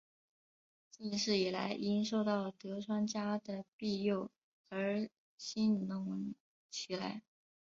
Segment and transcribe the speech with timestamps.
[0.89, 4.31] 近世以来因受到德川家的庇佑
[4.69, 6.33] 而兴隆
[6.71, 7.21] 起来。